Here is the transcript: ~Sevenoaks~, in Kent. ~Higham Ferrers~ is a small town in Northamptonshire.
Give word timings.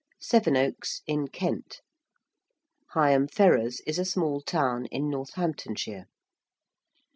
~Sevenoaks~, 0.19 1.03
in 1.05 1.27
Kent. 1.27 1.81
~Higham 2.95 3.27
Ferrers~ 3.27 3.81
is 3.85 3.99
a 3.99 4.03
small 4.03 4.41
town 4.41 4.87
in 4.87 5.11
Northamptonshire. 5.11 6.07